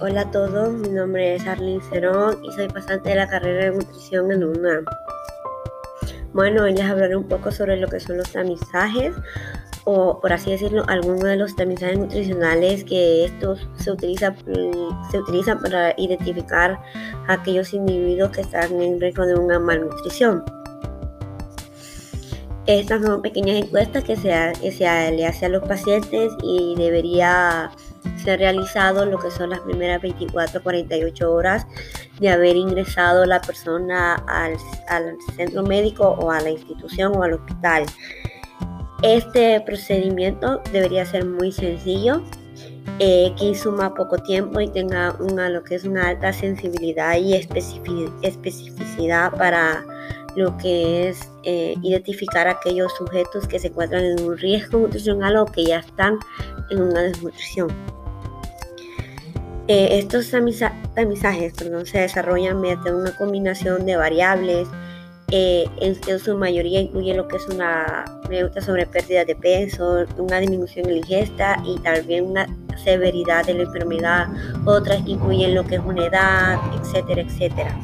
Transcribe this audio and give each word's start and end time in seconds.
Hola 0.00 0.20
a 0.20 0.30
todos, 0.30 0.72
mi 0.74 0.90
nombre 0.90 1.34
es 1.34 1.44
Arlene 1.48 1.82
Cerón 1.90 2.44
y 2.44 2.52
soy 2.52 2.68
pasante 2.68 3.08
de 3.08 3.16
la 3.16 3.26
carrera 3.26 3.64
de 3.64 3.70
nutrición 3.72 4.30
en 4.30 4.44
UNAM. 4.44 4.84
Bueno, 6.32 6.62
hoy 6.62 6.72
les 6.72 6.84
hablaré 6.84 7.16
un 7.16 7.26
poco 7.26 7.50
sobre 7.50 7.78
lo 7.78 7.88
que 7.88 7.98
son 7.98 8.18
los 8.18 8.30
tamizajes 8.30 9.16
o 9.82 10.20
por 10.20 10.32
así 10.32 10.52
decirlo, 10.52 10.84
algunos 10.86 11.24
de 11.24 11.36
los 11.36 11.56
tamizajes 11.56 11.98
nutricionales 11.98 12.84
que 12.84 13.24
estos 13.24 13.68
se 13.74 13.90
utilizan, 13.90 14.36
se 15.10 15.18
utilizan 15.18 15.60
para 15.60 15.92
identificar 15.98 16.78
a 17.26 17.32
aquellos 17.32 17.74
individuos 17.74 18.30
que 18.30 18.42
están 18.42 18.80
en 18.80 19.00
riesgo 19.00 19.26
de 19.26 19.34
una 19.34 19.58
malnutrición. 19.58 20.44
Estas 22.66 23.02
son 23.02 23.20
pequeñas 23.20 23.64
encuestas 23.64 24.04
que 24.04 24.14
se, 24.14 24.30
se 24.70 25.10
le 25.10 25.26
hace 25.26 25.46
a 25.46 25.48
los 25.48 25.66
pacientes 25.66 26.30
y 26.44 26.76
debería 26.76 27.72
ser 28.16 28.40
realizado 28.40 29.04
lo 29.06 29.18
que 29.18 29.30
son 29.30 29.50
las 29.50 29.60
primeras 29.60 30.00
24 30.02 30.62
48 30.62 31.32
horas 31.32 31.66
de 32.20 32.30
haber 32.30 32.56
ingresado 32.56 33.24
la 33.24 33.40
persona 33.40 34.14
al, 34.26 34.56
al 34.88 35.16
centro 35.36 35.62
médico 35.62 36.16
o 36.20 36.30
a 36.30 36.40
la 36.40 36.50
institución 36.50 37.16
o 37.16 37.22
al 37.22 37.34
hospital. 37.34 37.84
Este 39.02 39.60
procedimiento 39.60 40.60
debería 40.72 41.06
ser 41.06 41.24
muy 41.24 41.52
sencillo, 41.52 42.22
eh, 42.98 43.32
que 43.38 43.44
insuma 43.44 43.94
poco 43.94 44.18
tiempo 44.18 44.60
y 44.60 44.68
tenga 44.68 45.14
una, 45.20 45.48
lo 45.48 45.62
que 45.62 45.76
es 45.76 45.84
una 45.84 46.08
alta 46.08 46.32
sensibilidad 46.32 47.16
y 47.16 47.34
especificidad 47.34 49.30
para 49.36 49.84
lo 50.34 50.56
que 50.58 51.08
es 51.08 51.30
eh, 51.44 51.76
identificar 51.82 52.48
aquellos 52.48 52.92
sujetos 52.96 53.46
que 53.46 53.60
se 53.60 53.68
encuentran 53.68 54.04
en 54.04 54.20
un 54.24 54.36
riesgo 54.36 54.80
nutricional 54.80 55.36
o 55.36 55.46
que 55.46 55.64
ya 55.64 55.78
están 55.78 56.18
en 56.70 56.82
una 56.82 57.02
desnutrición. 57.02 57.68
Eh, 59.68 59.98
estos 59.98 60.30
tamizajes 60.30 61.52
se 61.84 61.98
desarrollan 61.98 62.58
mediante 62.58 62.90
una 62.90 63.14
combinación 63.14 63.84
de 63.84 63.96
variables 63.96 64.66
eh, 65.30 65.66
en 65.82 65.94
que 66.00 66.18
su 66.18 66.38
mayoría 66.38 66.80
incluye 66.80 67.12
lo 67.12 67.28
que 67.28 67.36
es 67.36 67.46
una 67.48 68.06
pregunta 68.26 68.62
sobre 68.62 68.86
pérdida 68.86 69.26
de 69.26 69.36
peso, 69.36 70.06
una 70.16 70.40
disminución 70.40 70.86
en 70.86 70.92
la 70.92 70.98
ingesta 70.98 71.62
y 71.66 71.78
también 71.80 72.24
una 72.24 72.46
severidad 72.82 73.44
de 73.44 73.54
la 73.54 73.62
enfermedad. 73.64 74.28
Otras 74.64 75.02
incluyen 75.04 75.54
lo 75.54 75.64
que 75.64 75.74
es 75.74 75.82
una 75.84 76.06
edad, 76.06 76.58
etcétera, 76.80 77.20
etcétera. 77.20 77.78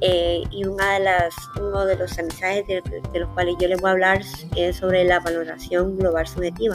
Eh, 0.00 0.42
y 0.50 0.64
una 0.64 0.94
de 0.94 1.00
las, 1.04 1.32
uno 1.60 1.86
de 1.86 1.96
los 1.96 2.16
tamizajes 2.16 2.66
de, 2.66 2.82
de 3.12 3.20
los 3.20 3.28
cuales 3.30 3.54
yo 3.60 3.68
les 3.68 3.80
voy 3.80 3.90
a 3.90 3.92
hablar 3.92 4.20
es 4.56 4.76
sobre 4.76 5.04
la 5.04 5.20
valoración 5.20 5.96
global 5.96 6.26
subjetiva. 6.26 6.74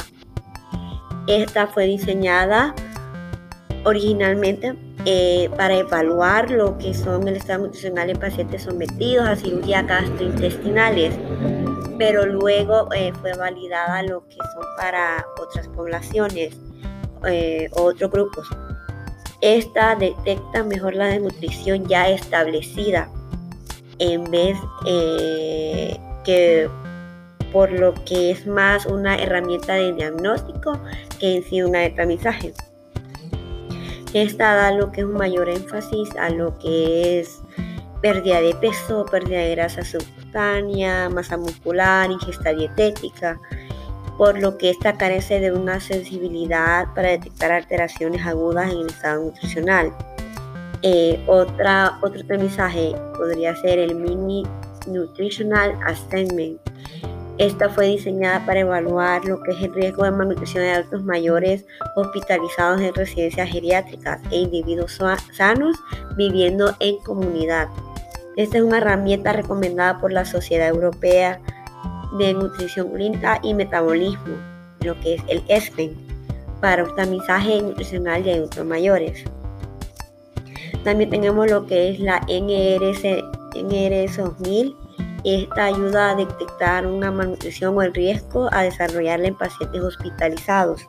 Esta 1.27 1.67
fue 1.67 1.87
diseñada 1.87 2.73
originalmente 3.83 4.75
eh, 5.05 5.49
para 5.55 5.75
evaluar 5.75 6.51
lo 6.51 6.77
que 6.77 6.93
son 6.93 7.27
el 7.27 7.37
estado 7.37 7.65
nutricional 7.65 8.09
en 8.09 8.17
pacientes 8.17 8.63
sometidos 8.63 9.27
a 9.27 9.35
cirugías 9.35 9.87
gastrointestinales, 9.87 11.15
pero 11.97 12.25
luego 12.25 12.91
eh, 12.93 13.13
fue 13.21 13.33
validada 13.33 14.03
lo 14.03 14.27
que 14.27 14.35
son 14.35 14.63
para 14.77 15.25
otras 15.41 15.67
poblaciones 15.69 16.57
eh, 17.25 17.69
otros 17.73 18.11
grupos. 18.11 18.47
Esta 19.41 19.95
detecta 19.95 20.63
mejor 20.63 20.95
la 20.95 21.05
desnutrición 21.05 21.87
ya 21.87 22.09
establecida 22.09 23.09
en 23.99 24.23
vez 24.25 24.57
que 26.25 26.69
por 27.51 27.71
lo 27.71 27.93
que 28.05 28.31
es 28.31 28.45
más 28.45 28.85
una 28.85 29.15
herramienta 29.15 29.73
de 29.73 29.93
diagnóstico 29.93 30.77
que 31.19 31.37
en 31.37 31.43
sí 31.43 31.61
una 31.61 31.79
de 31.79 31.89
tamizaje. 31.91 32.53
Esta 34.13 34.55
da 34.55 34.71
lo 34.71 34.91
que 34.91 35.01
es 35.01 35.07
un 35.07 35.13
mayor 35.13 35.49
énfasis 35.49 36.09
a 36.19 36.29
lo 36.29 36.57
que 36.57 37.19
es 37.19 37.41
pérdida 38.01 38.41
de 38.41 38.55
peso, 38.55 39.05
pérdida 39.05 39.39
de 39.39 39.51
grasa 39.51 39.83
subcutánea, 39.83 41.09
masa 41.09 41.37
muscular, 41.37 42.09
ingesta 42.09 42.53
dietética, 42.53 43.39
por 44.17 44.39
lo 44.39 44.57
que 44.57 44.71
esta 44.71 44.97
carece 44.97 45.39
de 45.39 45.51
una 45.51 45.79
sensibilidad 45.79 46.93
para 46.95 47.09
detectar 47.09 47.51
alteraciones 47.51 48.25
agudas 48.25 48.71
en 48.71 48.79
el 48.79 48.87
estado 48.87 49.23
nutricional. 49.25 49.93
Eh, 50.81 51.23
otra, 51.27 51.99
otro 52.01 52.25
tamizaje 52.25 52.95
podría 53.17 53.55
ser 53.57 53.79
el 53.79 53.95
Mini 53.95 54.43
Nutritional 54.87 55.77
Assessment, 55.85 56.59
esta 57.39 57.69
fue 57.69 57.87
diseñada 57.87 58.45
para 58.45 58.59
evaluar 58.59 59.23
lo 59.23 59.41
que 59.41 59.51
es 59.51 59.61
el 59.61 59.73
riesgo 59.73 60.03
de 60.03 60.11
malnutrición 60.11 60.61
de 60.61 60.71
adultos 60.71 61.03
mayores 61.03 61.65
hospitalizados 61.95 62.81
en 62.81 62.93
residencias 62.93 63.49
geriátricas 63.49 64.19
e 64.29 64.39
individuos 64.39 64.99
sanos 65.31 65.77
viviendo 66.17 66.75
en 66.81 66.97
comunidad. 66.97 67.69
Esta 68.35 68.57
es 68.57 68.63
una 68.63 68.79
herramienta 68.79 69.31
recomendada 69.31 69.99
por 69.99 70.11
la 70.11 70.25
Sociedad 70.25 70.67
Europea 70.67 71.39
de 72.17 72.33
Nutrición 72.33 72.91
Clínica 72.91 73.39
y 73.41 73.53
Metabolismo, 73.53 74.35
lo 74.83 74.99
que 74.99 75.15
es 75.15 75.23
el 75.29 75.41
ESPEN, 75.47 75.95
para 76.59 76.83
un 76.83 76.93
tamizaje 76.93 77.61
nutricional 77.61 78.21
de 78.21 78.33
adultos 78.33 78.65
mayores. 78.65 79.23
También 80.83 81.09
tenemos 81.09 81.49
lo 81.49 81.65
que 81.67 81.91
es 81.91 81.99
la 82.01 82.19
NRS, 82.27 83.23
NRS 83.55 84.17
2000 84.17 84.75
esta 85.23 85.65
ayuda 85.65 86.11
a 86.11 86.15
detectar 86.15 86.85
una 86.85 87.11
malnutrición 87.11 87.77
o 87.77 87.81
el 87.81 87.93
riesgo 87.93 88.49
a 88.51 88.63
desarrollarla 88.63 89.27
en 89.27 89.35
pacientes 89.35 89.81
hospitalizados. 89.81 90.87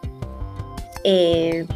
Eh, 1.05 1.67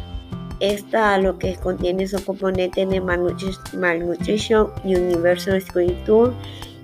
esta 0.59 1.17
lo 1.17 1.37
que 1.37 1.55
contiene 1.55 2.07
son 2.07 2.21
componentes 2.21 2.89
de 2.89 3.01
Malnutrition 3.01 4.71
Universal 4.83 5.61
Screening 5.61 6.03
Tool 6.05 6.33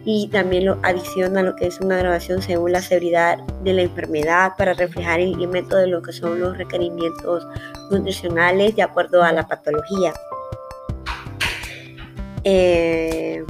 y 0.03 0.27
también 0.29 0.65
lo 0.65 0.77
adiciona 0.83 1.43
lo 1.43 1.55
que 1.55 1.67
es 1.67 1.79
una 1.79 1.97
grabación 1.97 2.41
según 2.41 2.71
la 2.71 2.81
severidad 2.81 3.37
de 3.63 3.73
la 3.73 3.83
enfermedad 3.83 4.53
para 4.57 4.73
reflejar 4.73 5.19
el 5.19 5.29
incremento 5.29 5.77
de 5.77 5.87
lo 5.87 6.01
que 6.01 6.11
son 6.11 6.39
los 6.39 6.57
requerimientos 6.57 7.47
nutricionales 7.91 8.75
de 8.75 8.81
acuerdo 8.81 9.23
a 9.23 9.31
la 9.31 9.47
patología. 9.47 10.13
Eh, 12.43 13.45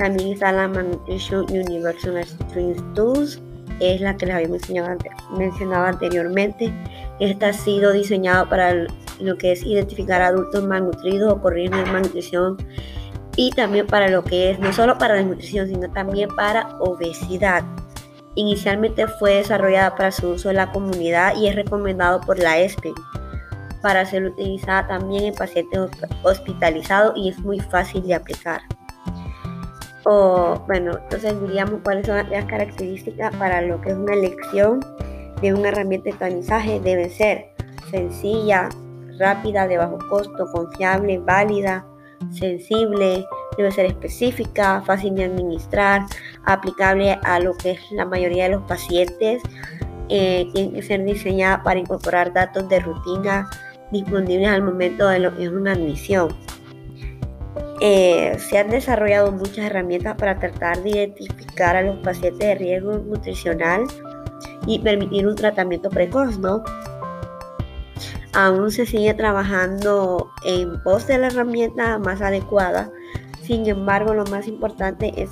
también 0.00 0.32
está 0.32 0.50
la 0.50 0.66
Malnutrition 0.66 1.44
Universal 1.50 2.24
String 2.24 2.94
Tools, 2.94 3.38
es 3.80 4.00
la 4.00 4.16
que 4.16 4.24
les 4.24 4.34
había 4.34 4.48
mencionado, 4.48 5.84
anteriormente. 5.84 6.72
Esta 7.20 7.48
ha 7.48 7.52
sido 7.52 7.92
diseñada 7.92 8.48
para 8.48 8.86
lo 9.20 9.36
que 9.36 9.52
es 9.52 9.62
identificar 9.62 10.22
adultos 10.22 10.64
malnutridos 10.64 11.38
o 11.42 11.50
de 11.50 11.68
malnutrición 11.68 12.56
y 13.36 13.50
también 13.50 13.86
para 13.86 14.08
lo 14.08 14.24
que 14.24 14.50
es, 14.50 14.58
no 14.58 14.72
solo 14.72 14.96
para 14.96 15.16
desnutrición, 15.16 15.68
sino 15.68 15.90
también 15.90 16.30
para 16.34 16.78
obesidad. 16.78 17.62
Inicialmente 18.36 19.06
fue 19.06 19.34
desarrollada 19.34 19.96
para 19.96 20.12
su 20.12 20.30
uso 20.30 20.48
en 20.48 20.56
la 20.56 20.72
comunidad 20.72 21.36
y 21.36 21.48
es 21.48 21.54
recomendado 21.54 22.22
por 22.22 22.38
la 22.38 22.58
ESPE 22.58 22.94
para 23.82 24.06
ser 24.06 24.24
utilizada 24.24 24.86
también 24.86 25.24
en 25.24 25.34
pacientes 25.34 25.90
hospitalizados 26.22 27.12
y 27.16 27.28
es 27.28 27.38
muy 27.40 27.60
fácil 27.60 28.06
de 28.06 28.14
aplicar. 28.14 28.62
O 30.04 30.62
bueno, 30.66 30.98
entonces 31.02 31.40
diríamos 31.40 31.80
cuáles 31.84 32.06
son 32.06 32.16
las 32.30 32.44
características 32.46 33.34
para 33.36 33.60
lo 33.60 33.80
que 33.80 33.90
es 33.90 33.96
una 33.96 34.14
elección 34.14 34.80
de 35.42 35.54
una 35.54 35.68
herramienta 35.68 36.10
de 36.10 36.16
tamizaje. 36.16 36.80
Debe 36.80 37.10
ser 37.10 37.50
sencilla, 37.90 38.68
rápida, 39.18 39.68
de 39.68 39.76
bajo 39.76 39.98
costo, 40.08 40.46
confiable, 40.52 41.18
válida, 41.18 41.84
sensible, 42.32 43.24
debe 43.56 43.70
ser 43.70 43.86
específica, 43.86 44.82
fácil 44.86 45.14
de 45.14 45.24
administrar, 45.24 46.02
aplicable 46.44 47.18
a 47.22 47.38
lo 47.40 47.54
que 47.56 47.72
es 47.72 47.80
la 47.92 48.04
mayoría 48.04 48.44
de 48.44 48.50
los 48.50 48.62
pacientes. 48.62 49.42
Eh, 50.08 50.48
tiene 50.52 50.72
que 50.72 50.82
ser 50.82 51.04
diseñada 51.04 51.62
para 51.62 51.78
incorporar 51.78 52.32
datos 52.32 52.68
de 52.68 52.80
rutina 52.80 53.48
disponibles 53.92 54.48
al 54.48 54.62
momento 54.62 55.08
de 55.08 55.20
lo 55.20 55.36
que 55.36 55.44
es 55.44 55.50
una 55.50 55.72
admisión. 55.72 56.34
Eh, 57.82 58.36
se 58.38 58.58
han 58.58 58.68
desarrollado 58.68 59.32
muchas 59.32 59.64
herramientas 59.64 60.14
para 60.16 60.38
tratar 60.38 60.82
de 60.82 60.90
identificar 60.90 61.76
a 61.76 61.82
los 61.82 61.98
pacientes 62.00 62.46
de 62.46 62.54
riesgo 62.54 62.98
nutricional 62.98 63.84
y 64.66 64.78
permitir 64.80 65.26
un 65.26 65.34
tratamiento 65.34 65.88
precoz, 65.88 66.38
¿no? 66.38 66.62
Aún 68.34 68.70
se 68.70 68.84
sigue 68.84 69.14
trabajando 69.14 70.30
en 70.44 70.82
pos 70.82 71.06
de 71.06 71.18
la 71.18 71.28
herramienta 71.28 71.98
más 71.98 72.20
adecuada. 72.20 72.90
Sin 73.42 73.66
embargo, 73.66 74.12
lo 74.12 74.24
más 74.26 74.46
importante 74.46 75.14
es 75.16 75.30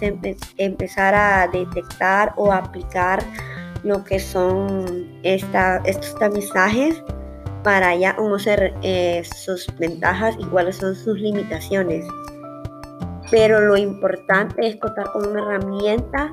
empezar 0.56 1.14
a 1.14 1.46
detectar 1.48 2.32
o 2.36 2.50
aplicar 2.50 3.22
lo 3.84 4.02
que 4.04 4.18
son 4.18 5.06
estos 5.22 6.18
tamizajes 6.18 7.00
para 7.62 7.94
ya 7.94 8.16
conocer 8.16 8.74
eh, 8.82 9.22
sus 9.36 9.66
ventajas 9.78 10.34
y 10.38 10.44
cuáles 10.46 10.76
son 10.76 10.96
sus 10.96 11.20
limitaciones 11.20 12.04
pero 13.30 13.60
lo 13.60 13.76
importante 13.76 14.66
es 14.66 14.76
contar 14.76 15.10
con 15.12 15.26
una 15.26 15.42
herramienta 15.42 16.32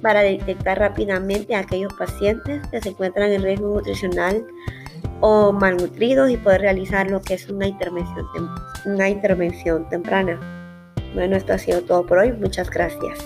para 0.00 0.20
detectar 0.20 0.78
rápidamente 0.78 1.54
a 1.54 1.60
aquellos 1.60 1.92
pacientes 1.94 2.66
que 2.68 2.80
se 2.80 2.90
encuentran 2.90 3.30
en 3.30 3.42
riesgo 3.42 3.74
nutricional 3.74 4.44
o 5.20 5.52
malnutridos 5.52 6.30
y 6.30 6.36
poder 6.36 6.62
realizar 6.62 7.08
lo 7.08 7.22
que 7.22 7.34
es 7.34 7.48
una 7.48 7.66
intervención, 7.68 8.26
una 8.84 9.08
intervención 9.08 9.88
temprana. 9.88 10.40
Bueno, 11.14 11.36
esto 11.36 11.52
ha 11.52 11.58
sido 11.58 11.82
todo 11.82 12.04
por 12.04 12.18
hoy. 12.18 12.32
Muchas 12.32 12.68
gracias. 12.70 13.18